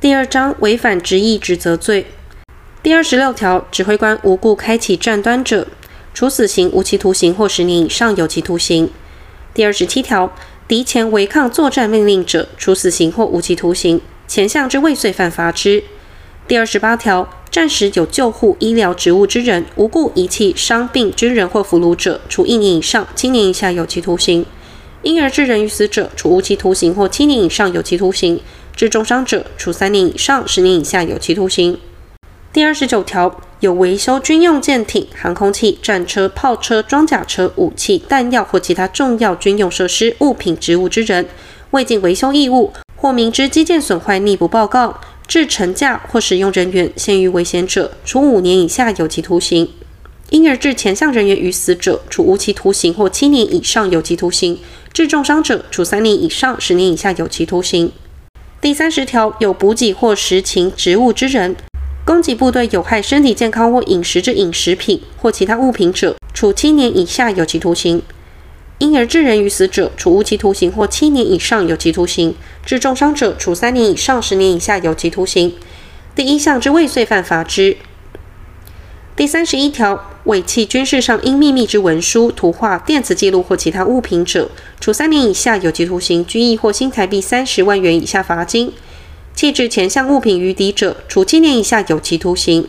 [0.00, 2.06] 第二章违反职役职责罪。
[2.82, 5.66] 第二十六条，指挥官无故开启战端者，
[6.14, 8.90] 处死刑、无期徒刑或十年以上有期徒刑。
[9.52, 10.34] 第二十七条，
[10.66, 15.84] 敌前违抗作战命令者，处死刑或无期徒刑，前项之未遂犯罚之。
[16.48, 24.44] 第二十八条，战时有救护医疗职务之人，无故遗弃伤病军人或俘虏者，处一年以上七年以下有期徒刑；
[25.02, 28.38] 因而致人于死者，处无期徒刑或七年以上有期徒刑；
[28.74, 31.78] 致重伤者，处三年以上十年以下有期徒刑。
[32.52, 41.28] 第二十九条，有维修军用舰艇、航空器、战车、炮车、装甲车、武器、弹药或其他重要军用设施、物品、职务之人，
[41.70, 49.66] 未尽维修义务，或明知机件损坏匿不报告，致乘驾或使用人员陷于危险者，处五年以下有期徒刑；
[50.30, 54.56] 因而致前项人员于死者，处无期徒刑或七年以上有期徒刑；
[54.92, 57.92] 致重伤者，处三年以上十年以下有期徒刑。
[58.62, 61.56] 第三十条，有补给或实情职务之人。
[62.04, 68.02] 供给部队有害身体健康或饮食之饮食品或其他物品者，处七年以下有期徒刑；
[68.76, 72.34] 因而致人于死者，处无期徒刑或七年以上有期徒刑；
[72.66, 75.54] 致重伤者，处三年以上十年以下有期徒刑。
[76.14, 77.78] 第一项之未遂犯罚之。
[79.20, 88.72] 第三十一条，伪弃军事上应秘密之文书、图画、电子记录或其他物品者，处三年以下有期徒刑、拘役或新台币三十万元以下罚金。
[89.34, 92.62] 弃置前项物品于敌者，处七年以下有期徒刑；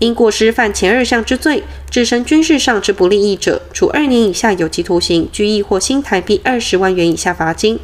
[0.00, 7.78] 因过失犯前二项之罪，致身军事上之不利益者，处二年以下有期徒刑、拘役或新台币二十万元以下罚金。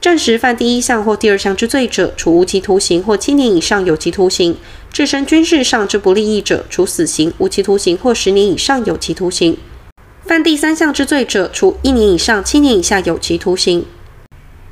[0.00, 4.54] 暂时犯第一项或第二项之罪者，处无期徒刑或七年以上有期徒刑；
[4.92, 9.56] 置身军事上之不利益者，处死刑、无期徒刑或十年以上有期徒刑。
[10.26, 13.86] 犯第三项之罪者，处一年以上七年以下有期徒刑。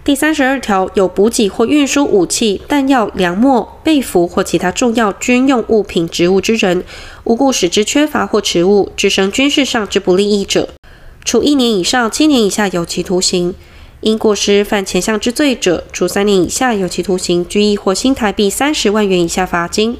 [0.04, 6.84] 第三十二条，有补给或运输武器、弹药、粮秣、被服或其他重要军用物品、职务之人，
[7.24, 10.68] 无故使之缺乏或迟误，致生军事上之不利益者，
[11.24, 13.54] 处一年以上七年以下有期徒刑；
[14.02, 19.96] 因过失犯前项之罪者，处三年以下有期徒刑、拘役或新台币三十万元以下罚金。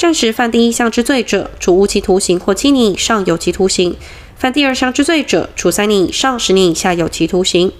[0.00, 3.92] 战时犯第一项之罪者，处无期徒刑或七年以上有期徒刑；
[4.34, 7.70] 犯第二项之罪者，处三年以上十年以下有期徒刑。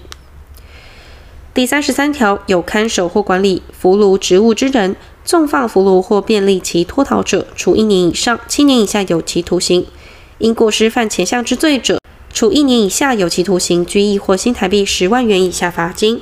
[1.55, 4.95] 第三十三条，有看守或管理俘虏职务之人，
[5.25, 9.85] 纵放俘虏或便利其脱逃者，处一年以上七年以下有期徒刑；
[10.37, 11.97] 因过失犯前项之罪者，
[12.31, 16.21] 处一年以下有期徒刑、拘役或新台币十万元以下罚金。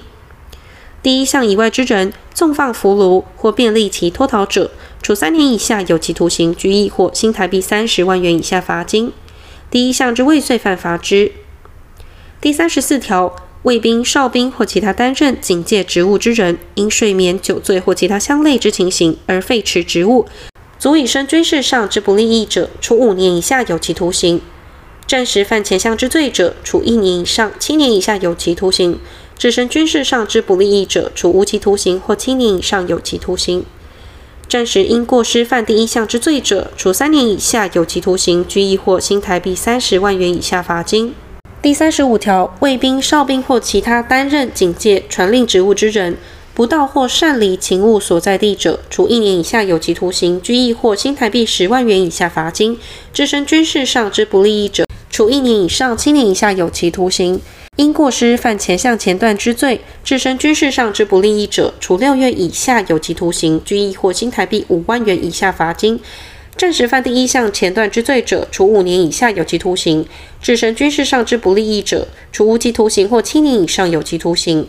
[1.03, 4.71] 第一项以外之人，纵放俘虏或便利其脱逃者，
[5.01, 9.11] 处三年以下有期徒刑、拘役或新台币三十万元以下罚金。
[9.71, 11.31] 第一项之未遂犯罚之。
[12.41, 13.35] 第三十四条。
[13.63, 20.25] 卫兵、哨兵或其他担任警戒职务之人，因睡眠、酒醉或其他相类之情形而废弛职务，
[20.79, 24.39] 足以生军事上之不利益者，处五年以下有期徒刑；
[25.05, 28.93] 战时犯前项之罪者，处一年以上七年以下有期徒刑；
[29.37, 33.63] 致生军事上之不利益者，处无期徒刑或七年以上有期徒刑；
[34.49, 41.13] 战时因过失犯第一项之罪者，处三年以下有期徒刑、拘役或新台币三十万元以下罚金。
[41.61, 46.17] 第三十五条，卫兵、哨兵或其他担任警戒、传令职务之人，
[46.55, 52.75] 不到或擅离勤务所在地者，处一年以下有期徒刑、拘役或新台币十万元以下罚金；
[53.13, 54.85] 置身军事上之不利益者，
[55.19, 57.41] 处一年以上七年以下有期徒刑。
[57.75, 65.99] 因过失犯前项前段之罪，致生军事上之不利益者，处六月以下有期徒刑、拘役或新台币五万元以下罚金。
[66.55, 70.05] 战时犯第一项前段之罪者，处五年以下有期徒刑；
[70.41, 74.65] 致生军事上之不利益者，处无期徒刑或七年以上有期徒刑。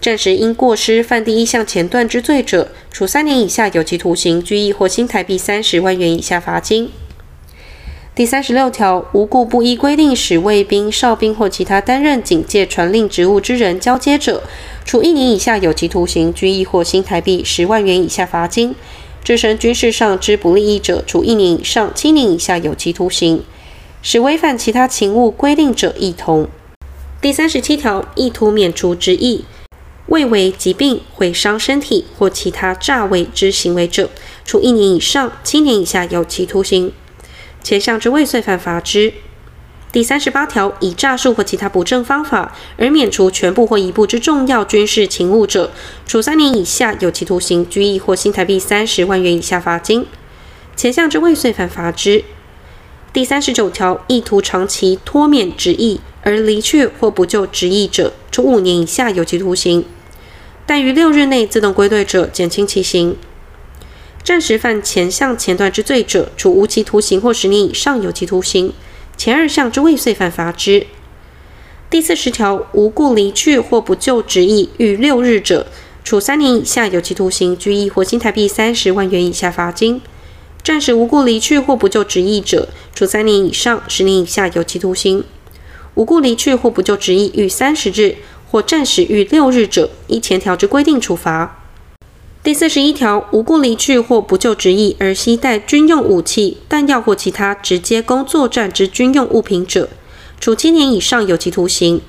[0.00, 6.90] 战时因过失犯第一项前段之罪者，处三年以下有期徒刑、拘役或新台币三十万元以下罚金。
[8.14, 14.42] 第三十六条，无故不依规定使卫兵、哨兵或其他担任警戒、传令职务之人交接者，
[14.84, 18.74] 处一年以下有期徒刑、拘役或新台币十万元以下罚金。
[19.24, 23.38] 置身军事上之不利益者，处一年以上七年以下有期徒刑；
[24.02, 26.46] 使违反其他勤务规定者，亦同。
[27.22, 29.46] 第三十七条，意图免除职役，
[30.08, 34.10] 为为疾病、毁伤身体或其他诈伪之行为者，
[34.44, 36.92] 处一年以上七年以下有期徒刑。
[37.62, 39.12] 前项之未遂犯罚之。
[39.92, 45.70] 第三十八条，以诈术或其他不正方法而免除全部或一部之重要军事勤务者，
[46.06, 50.06] 处三年以下有期徒刑、拘役或新台币三十万元以下罚金。
[50.74, 52.24] 前项之未遂犯罚之。
[53.12, 59.82] 第三十九条，意图长期脱免职役而离去或不就职役者，处五年以下有期徒刑；
[60.64, 63.14] 但于六日内自动归队者，减轻其刑。
[64.24, 68.70] 暂时犯前项前段之罪者，处无期徒刑或十年以上有期徒刑；
[69.16, 70.86] 前二项之未遂犯，罚之。
[71.90, 75.66] 第四十条，无故离去或不就职役逾六日者，
[76.04, 80.00] 处三年以下有期徒刑、拘役或新台币三十万元以下罚金；
[80.62, 85.24] 暂时无故离去或不就职役者，处三年以上十年以下有期徒刑；
[85.94, 88.18] 无故离去或不就职役逾三十日
[88.48, 91.58] 或暂时逾六日者，依前条之规定处罚。
[92.44, 99.88] 第四十一条，无故离去或不就职役而携带军用武器、弹药或其他直接供作战之军用物品者，
[100.40, 102.00] 处七年以上有期徒刑；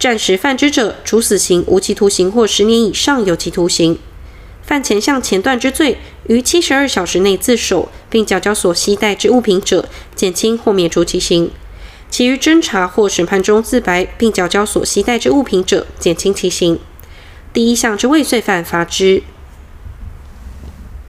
[0.00, 3.96] 战时犯之者，处死刑、无期徒刑或十年以上有期徒刑。
[4.64, 11.46] 犯前项前段之罪，于七十二小时内自首并缴交所携带之物品者，减轻或免除其刑；
[12.10, 16.80] 其余侦查或审判中自白并缴交所携带之物品者，减轻其刑。
[17.52, 19.22] 第一项之未遂犯，罚之。